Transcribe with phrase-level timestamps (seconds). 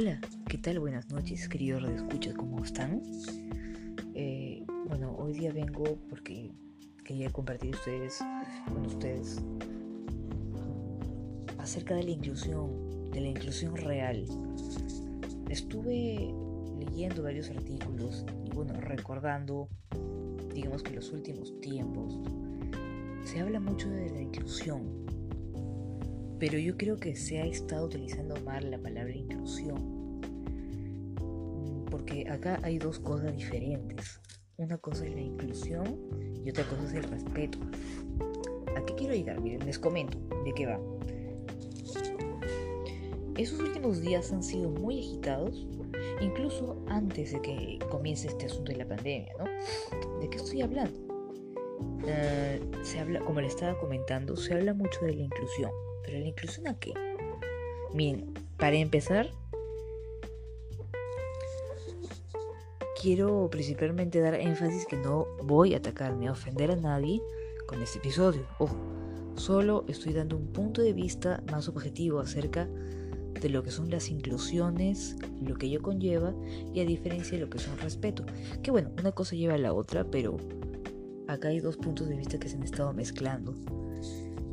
[0.00, 0.78] Hola, ¿qué tal?
[0.78, 3.02] Buenas noches, queridos escuchas, ¿cómo están?
[4.14, 6.52] Eh, bueno, hoy día vengo porque
[7.04, 8.20] quería compartir ustedes,
[8.72, 9.42] con ustedes
[11.58, 14.24] acerca de la inclusión, de la inclusión real.
[15.50, 16.32] Estuve
[16.78, 19.68] leyendo varios artículos y bueno, recordando,
[20.54, 22.20] digamos que los últimos tiempos,
[23.24, 25.08] se habla mucho de la inclusión,
[26.38, 29.97] pero yo creo que se ha estado utilizando mal la palabra inclusión.
[31.98, 34.20] Porque acá hay dos cosas diferentes.
[34.56, 36.00] Una cosa es la inclusión
[36.44, 37.58] y otra cosa es el respeto.
[38.76, 39.40] ¿A qué quiero llegar?
[39.40, 40.80] Miren, les comento de qué va.
[43.36, 45.66] Esos últimos días han sido muy agitados,
[46.20, 49.44] incluso antes de que comience este asunto de la pandemia, ¿no?
[50.20, 50.98] ¿De qué estoy hablando?
[52.06, 55.70] Eh, se habla, como le estaba comentando, se habla mucho de la inclusión
[56.04, 56.94] ¿Pero la inclusión a qué?
[57.92, 59.30] Miren, para empezar,
[63.00, 67.22] quiero principalmente dar énfasis que no voy a atacar ni a ofender a nadie
[67.66, 68.42] con este episodio.
[68.58, 68.76] Ojo,
[69.36, 72.68] solo estoy dando un punto de vista más objetivo acerca
[73.40, 76.34] de lo que son las inclusiones, lo que ello conlleva
[76.74, 78.24] y a diferencia de lo que son respeto.
[78.62, 80.36] Que bueno, una cosa lleva a la otra, pero
[81.28, 83.54] acá hay dos puntos de vista que se han estado mezclando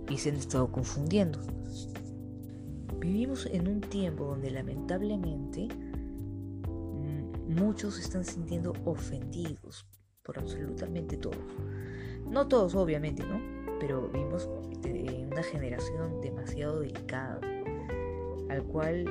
[0.10, 1.40] y se han estado confundiendo.
[3.00, 5.68] Vivimos en un tiempo donde lamentablemente
[7.48, 9.86] muchos están sintiendo ofendidos
[10.24, 11.38] por absolutamente todos.
[12.28, 13.40] No todos, obviamente, ¿no?
[13.80, 14.50] Pero vivimos
[14.84, 17.40] en una generación demasiado delicada,
[18.50, 19.06] al cual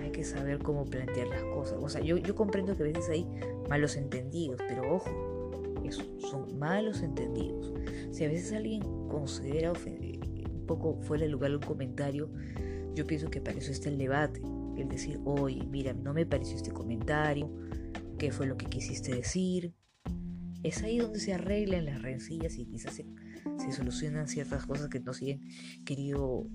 [0.00, 1.78] hay que saber cómo plantear las cosas.
[1.80, 3.26] O sea, yo, comprendo que a veces hay
[3.68, 5.10] malos entendidos, pero ojo,
[6.30, 7.72] son malos entendidos.
[8.10, 12.30] Si a veces alguien considera un poco fuera de lugar un comentario,
[12.94, 14.40] yo pienso que para eso está el debate.
[14.82, 17.48] El decir, oye, mira, no me pareció este comentario,
[18.18, 19.74] qué fue lo que quisiste decir.
[20.64, 23.06] Es ahí donde se arreglan las rencillas y quizás se,
[23.58, 25.40] se solucionan ciertas cosas que no siguen
[25.84, 26.48] querido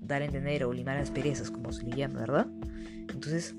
[0.00, 2.48] dar a entender o limar las perezas, como se le llama, ¿verdad?
[3.12, 3.54] Entonces,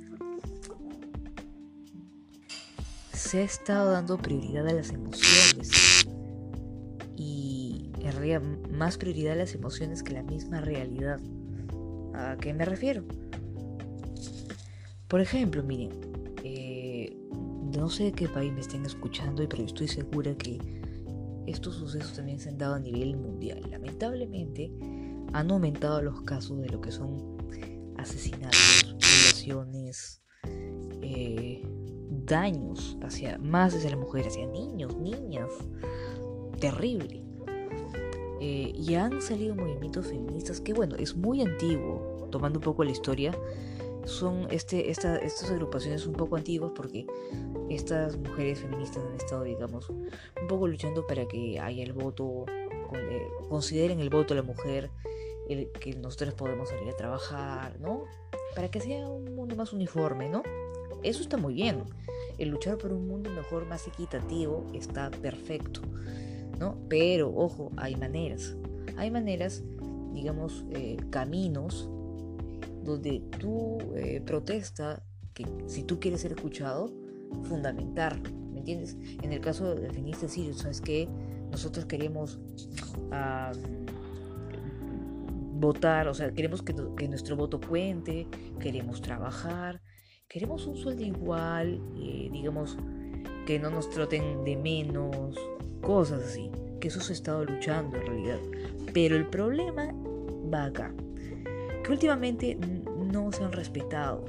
[3.13, 6.05] se ha estado dando prioridad a las emociones
[7.15, 8.41] y en realidad
[8.71, 11.19] más prioridad a las emociones que la misma realidad.
[12.13, 13.05] ¿A qué me refiero?
[15.15, 15.91] Por ejemplo, miren,
[16.43, 17.15] eh,
[17.73, 20.59] no sé de qué país me estén escuchando, pero estoy segura que
[21.47, 23.61] estos sucesos también se han dado a nivel mundial.
[23.71, 24.73] Lamentablemente
[25.31, 27.37] han aumentado los casos de lo que son
[27.95, 30.21] asesinatos, violaciones,
[31.01, 31.63] eh,
[32.25, 35.49] daños hacia más hacia la mujer, hacia niños, niñas.
[36.59, 37.23] Terrible.
[38.41, 42.91] Eh, y han salido movimientos feministas que, bueno, es muy antiguo, tomando un poco la
[42.91, 43.31] historia.
[44.05, 47.05] Son este, esta, estas agrupaciones un poco antiguas porque
[47.69, 52.45] estas mujeres feministas han estado, digamos, un poco luchando para que haya el voto,
[52.93, 54.91] eh, consideren el voto a la mujer,
[55.49, 58.03] el, que nosotros podemos salir a trabajar, ¿no?
[58.55, 60.43] Para que sea un mundo más uniforme, ¿no?
[61.03, 61.83] Eso está muy bien.
[62.37, 65.81] El luchar por un mundo mejor, más equitativo, está perfecto.
[66.59, 66.77] ¿no?
[66.89, 68.55] Pero, ojo, hay maneras.
[68.97, 69.63] Hay maneras,
[70.13, 71.89] digamos, eh, caminos
[72.85, 75.03] donde tú eh, protesta
[75.33, 76.93] que si tú quieres ser escuchado,
[77.43, 78.17] fundamentar,
[78.51, 78.95] ¿me entiendes?
[79.21, 81.09] En el caso de feministas, sí, ¿sabes que
[81.51, 82.39] Nosotros queremos
[85.57, 88.27] votar, o sea, queremos que, que, nuestro voto cuente,
[88.59, 89.81] queremos trabajar,
[90.27, 92.77] queremos un sueldo igual, eh, digamos,
[93.45, 95.35] que no nos traten de menos,
[95.81, 98.39] cosas así, que eso se ha estado luchando en realidad.
[98.93, 99.93] Pero el problema
[100.53, 100.93] va acá,
[101.85, 102.57] que últimamente
[103.11, 104.25] no se han respetado.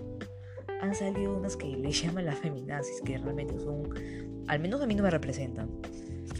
[0.83, 3.89] Han salido unas que le llaman la feminazis, que realmente son,
[4.47, 5.71] al menos a mí no me representan,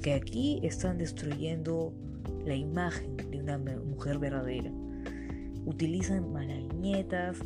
[0.03, 1.95] que aquí están destruyendo
[2.45, 4.71] la imagen de una mujer verdadera.
[5.65, 7.39] Utilizan malañetas,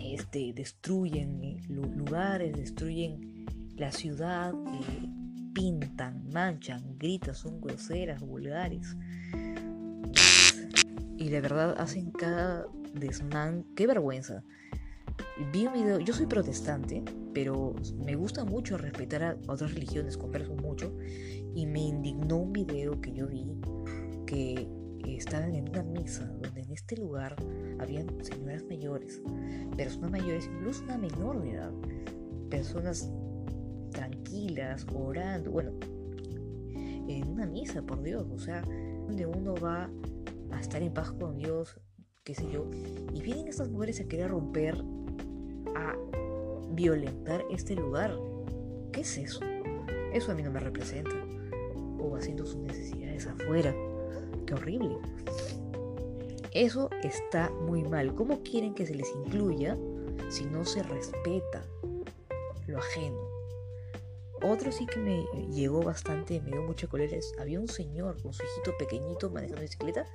[0.00, 3.46] este, destruyen eh, lugares, destruyen
[3.76, 5.08] la ciudad, eh,
[5.52, 8.96] pintan, manchan, gritan, son groseras, vulgares.
[11.16, 13.64] Y de verdad hacen cada desmán.
[13.74, 14.42] ¡Qué vergüenza!
[15.52, 17.02] Vi un video, yo soy protestante,
[17.32, 17.74] pero
[18.04, 20.96] me gusta mucho respetar a otras religiones, converso mucho,
[21.54, 23.44] y me indignó un video que yo vi
[24.26, 24.68] que
[25.06, 27.36] estaban en una misa donde en este lugar
[27.78, 29.20] habían señoras mayores,
[29.76, 31.72] personas mayores, incluso una menor de edad,
[32.48, 33.10] personas
[33.90, 35.72] tranquilas, orando, bueno,
[37.08, 39.90] en una misa, por Dios, o sea, donde uno va
[40.56, 41.80] a estar en paz con Dios,
[42.24, 42.66] qué sé yo,
[43.12, 44.82] y vienen estas mujeres a querer romper,
[45.74, 45.94] a
[46.70, 48.16] violentar este lugar.
[48.92, 49.40] ¿Qué es eso?
[50.12, 51.14] Eso a mí no me representa.
[51.98, 53.74] O haciendo sus necesidades afuera.
[54.46, 54.96] Qué horrible.
[56.52, 58.14] Eso está muy mal.
[58.14, 59.76] ¿Cómo quieren que se les incluya
[60.28, 61.64] si no se respeta
[62.66, 63.18] lo ajeno?
[64.42, 67.16] Otro sí que me llegó bastante, me dio mucha cólera.
[67.40, 70.06] había un señor con su hijito pequeñito manejando bicicleta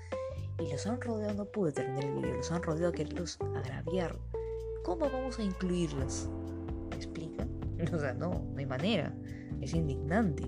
[0.59, 4.15] y los han rodeado, no pude terminar el video, los han rodeado a quererlos agraviar.
[4.83, 6.29] ¿Cómo vamos a incluirlas?
[6.89, 7.47] ¿Me explica?
[7.93, 9.15] O sea, no, no hay manera.
[9.61, 10.43] Es indignante.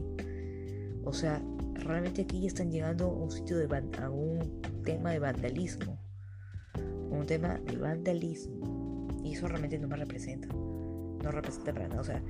[1.06, 1.42] O sea,
[1.76, 5.98] realmente aquí ya están llegando a un sitio de a un tema de vandalismo.
[7.10, 9.08] Un tema de vandalismo.
[9.24, 10.50] Y eso realmente no me representa.
[10.50, 12.02] No representa para nada.
[12.02, 12.22] O sea,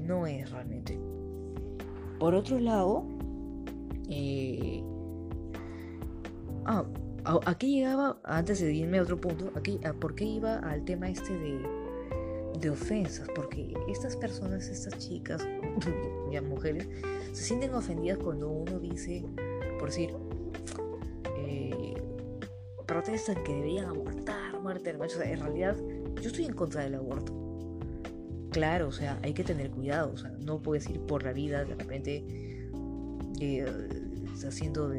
[0.00, 0.98] no es realmente.
[2.18, 3.04] Por otro lado,
[4.08, 4.82] eh,
[6.66, 6.84] ah,
[7.46, 11.32] aquí llegaba, antes de irme a otro punto, aquí, ¿por qué iba al tema este
[11.32, 11.60] de,
[12.60, 13.28] de ofensas?
[13.34, 15.46] Porque estas personas, estas chicas,
[16.32, 16.88] ya mujeres,
[17.32, 19.24] se sienten ofendidas cuando uno dice,
[19.78, 20.14] por decir,
[21.38, 21.94] eh,
[22.86, 25.20] protestan que deberían abortar, muerte de machos.
[25.20, 25.76] en realidad,
[26.20, 27.32] yo estoy en contra del aborto.
[28.50, 30.12] Claro, o sea, hay que tener cuidado.
[30.12, 32.24] O sea, no puedes ir por la vida de repente
[33.40, 33.66] eh,
[34.46, 34.92] haciendo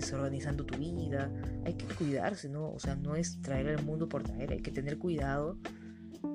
[0.00, 1.30] desorganizando tu vida.
[1.64, 2.70] Hay que cuidarse, ¿no?
[2.70, 4.52] O sea, no es traer al mundo por traer.
[4.52, 5.58] Hay que tener cuidado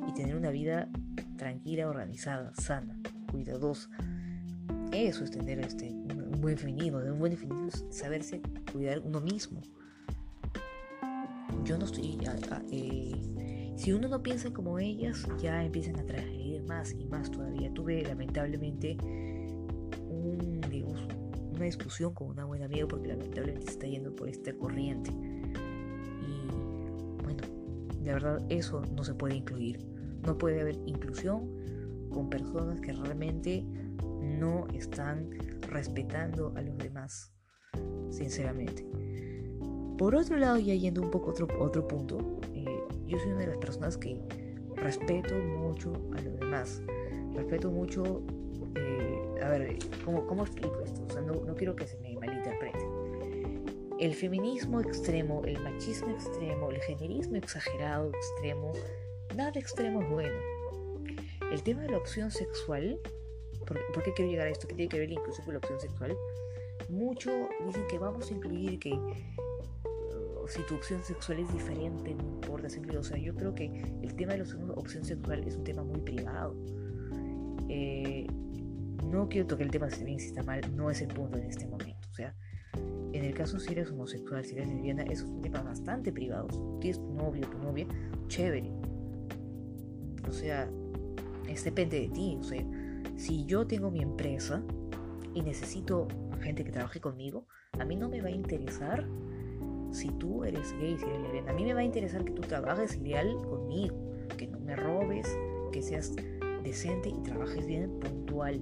[0.08, 0.90] y tener una vida
[1.38, 2.98] tranquila, organizada, sana,
[3.32, 3.90] cuidadosa.
[4.92, 7.00] Eso es tener este, un buen feminismo.
[7.00, 8.42] Un buen feminismo es saberse
[8.72, 9.62] cuidar uno mismo.
[11.64, 12.18] Yo no estoy...
[12.72, 17.74] Eh, si uno no piensa como ellas, ya empiezan a traer más y más todavía.
[17.74, 18.98] Tuve lamentablemente
[21.66, 25.12] discusión con una buena amiga porque lamentablemente se está yendo por esta corriente.
[25.12, 26.48] Y
[27.24, 27.44] bueno,
[28.02, 29.86] de verdad eso no se puede incluir.
[30.26, 31.50] No puede haber inclusión
[32.10, 33.66] con personas que realmente
[34.22, 35.30] no están
[35.70, 37.32] respetando a los demás,
[38.10, 38.86] sinceramente.
[39.98, 42.66] Por otro lado, ya yendo un poco otro, otro punto, eh,
[43.08, 44.22] yo soy una de las personas que
[44.76, 46.82] respeto mucho a los demás.
[47.34, 48.22] Respeto mucho,
[49.46, 51.04] a ver, ¿cómo, ¿cómo, explico esto?
[51.06, 52.86] O sea, no, no quiero que se me malinterprete.
[54.00, 58.74] El feminismo extremo, el machismo extremo, el generismo exagerado extremo,
[59.36, 60.36] nada extremo es bueno.
[61.52, 63.00] El tema de la opción sexual
[63.66, 64.68] ¿Por, qué quiero llegar a esto?
[64.68, 66.16] ¿Qué tiene que ver incluso con la opción sexual?
[66.90, 67.32] Mucho
[67.66, 72.68] dicen que vamos a incluir que uh, si tu opción sexual es diferente, no importa,
[73.00, 73.66] O sea, yo creo que
[74.02, 76.56] el tema de la opción sexual es un tema muy privado.
[77.70, 78.28] Eh,
[79.12, 81.46] no quiero tocar el tema si bien si está mal, no es el punto en
[81.46, 82.08] este momento.
[82.12, 82.36] O sea,
[83.14, 86.48] en el caso si eres homosexual, si eres lesbiana, eso es un tema bastante privado.
[86.52, 87.88] Si tienes tu novio, tu novia,
[88.28, 88.72] chévere.
[90.28, 90.70] O sea,
[91.48, 92.38] es depende de ti.
[92.40, 92.66] O sea,
[93.16, 94.64] si yo tengo mi empresa
[95.34, 96.08] y necesito
[96.42, 97.48] gente que trabaje conmigo,
[97.80, 99.08] a mí no me va a interesar
[99.92, 101.52] si tú eres gay, si eres lesbiana.
[101.52, 103.96] A mí me va a interesar que tú trabajes leal conmigo,
[104.38, 105.38] que no me robes,
[105.72, 106.14] que seas
[106.64, 108.60] decente y trabajes bien puntual.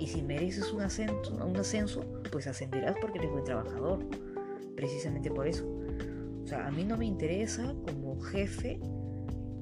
[0.00, 2.00] Y si mereces un ascenso, un ascenso,
[2.32, 4.06] pues ascenderás porque eres buen trabajador.
[4.74, 5.68] Precisamente por eso.
[6.42, 8.80] O sea, a mí no me interesa como jefe,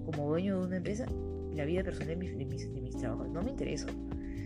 [0.07, 1.07] como dueño de una empresa,
[1.53, 3.29] la vida personal de mis, de mis, trabajos.
[3.31, 3.89] No me interesa.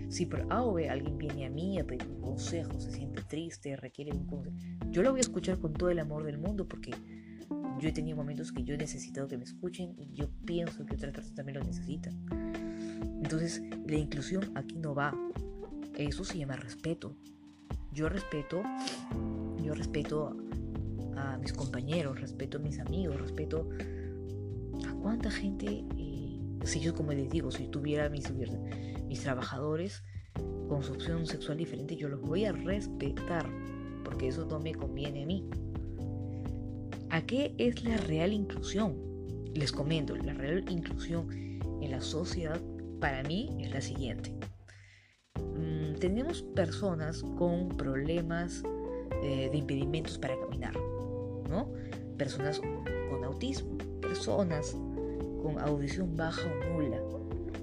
[0.09, 3.23] Si por A o B alguien viene a mí a pedir un consejo, se siente
[3.29, 4.57] triste, requiere un consejo,
[4.91, 6.93] yo lo voy a escuchar con todo el amor del mundo porque
[7.79, 10.95] yo he tenido momentos que yo he necesitado que me escuchen y yo pienso que
[10.95, 12.15] otras personas también lo necesitan.
[13.23, 15.15] Entonces, la inclusión aquí no va.
[15.97, 17.17] Eso se llama respeto.
[17.93, 18.63] Yo respeto,
[19.63, 20.37] yo respeto
[21.17, 23.69] a, mis compañeros, respeto a mis amigos, respeto
[24.89, 25.85] a cuánta gente
[26.65, 28.31] si yo como les digo, si tuviera mis,
[29.07, 30.03] mis trabajadores
[30.69, 33.47] con su opción sexual diferente, yo los voy a respetar,
[34.05, 35.49] porque eso no me conviene a mí.
[37.11, 38.97] ¿A qué es la real inclusión?
[39.55, 41.29] Les comento, la real inclusión
[41.83, 42.61] en la sociedad
[43.01, 44.35] para mí es la siguiente.
[46.03, 48.65] Tenemos personas con problemas
[49.23, 50.75] eh, de impedimentos para caminar,
[51.49, 51.73] ¿no?
[52.19, 52.61] Personas
[53.09, 54.73] con autismo, personas
[55.41, 57.01] con audición baja o nula,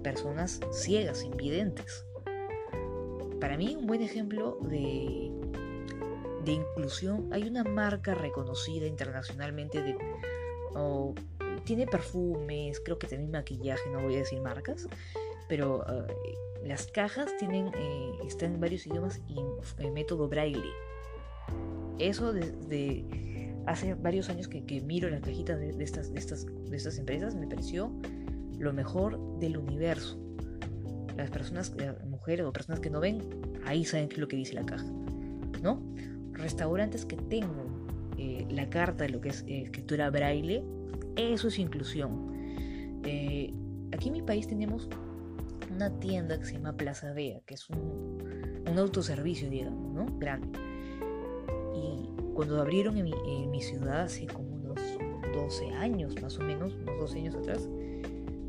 [0.03, 2.05] personas ciegas, invidentes.
[3.41, 5.34] Para mí un buen ejemplo de,
[6.46, 9.98] de inclusión, hay una marca reconocida internacionalmente de...
[11.65, 14.88] tiene perfumes, creo que tiene maquillaje, no voy a decir marcas,
[15.50, 19.38] pero eh, las cajas tienen, eh, están en varios idiomas y
[19.84, 20.72] en, método braille.
[21.98, 23.06] Eso desde
[23.66, 27.48] hace varios años que, miro las cajitas de, estas, de, estas, de estas empresas, me
[27.48, 27.92] pareció
[28.58, 30.18] lo mejor del universo.
[31.16, 31.74] Las personas,
[32.08, 33.22] mujeres o personas que no ven,
[33.66, 34.86] ahí saben lo que dice la caja.
[35.62, 35.82] ¿No?
[36.32, 40.63] Restaurantes que tengan eh, la carta de lo que es eh, escritura braille,
[41.16, 42.34] eso es inclusión.
[43.06, 43.54] Eh,
[43.94, 44.89] aquí en mi país tenemos
[45.79, 48.21] una tienda que se llama Plaza Vea, que es un,
[48.69, 50.19] un autoservicio, digamos, ¿no?
[50.19, 50.59] Grande.
[51.74, 54.77] Y cuando abrieron en mi, ciudad hace como unos
[55.33, 57.69] 12 años, más o menos, unos 12 años atrás,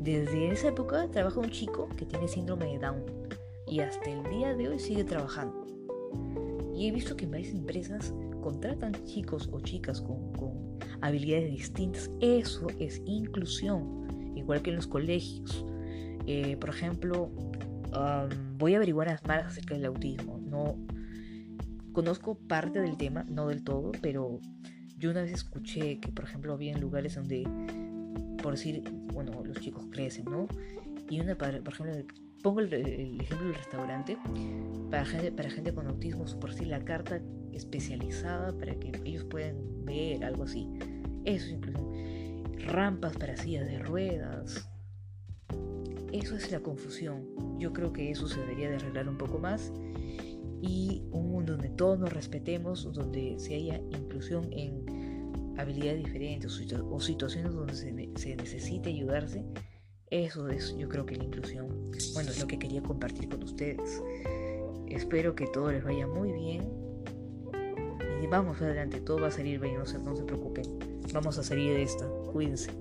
[0.01, 3.05] desde esa época trabaja un chico que tiene síndrome de Down
[3.65, 5.65] y hasta el día de hoy sigue trabajando.
[6.75, 12.11] Y he visto que varias empresas contratan chicos o chicas con, con habilidades distintas.
[12.19, 15.65] Eso es inclusión, igual que en los colegios.
[16.25, 17.31] Eh, por ejemplo,
[18.57, 20.39] voy a averiguar más acerca del autismo.
[20.39, 20.77] No
[21.93, 24.39] conozco parte del tema, no del todo, pero
[24.97, 27.43] yo una vez escuché que, por ejemplo, había lugares donde,
[28.41, 30.47] por decir, bueno, los chicos crecen, ¿no?
[31.09, 32.05] Y una, por ejemplo,
[32.41, 32.73] pongo el,
[33.19, 34.17] ejemplo del restaurante,
[34.89, 39.57] para gente, para gente con autismo, por decir, la carta especializada para que ellos puedan
[39.85, 40.67] ver algo así.
[41.25, 41.91] Eso incluso
[42.67, 44.70] rampas para sillas de ruedas,
[46.11, 47.27] eso es la confusión.
[47.57, 49.71] Yo creo que eso se debería de arreglar un poco más
[50.61, 56.99] y un mundo donde todos nos respetemos, donde se haya inclusión en habilidades diferentes o
[56.99, 59.43] situaciones donde se, necesite ayudarse.
[60.07, 61.67] Eso es, yo creo que la inclusión.
[62.13, 64.03] Bueno, es lo que quería compartir con ustedes.
[64.87, 66.69] Espero que todo les vaya muy bien.
[68.21, 70.65] Y vamos adelante, todo va a salir bien, no se, no se preocupen.
[71.13, 72.07] Vamos a salir de esta.
[72.31, 72.71] Cuídense.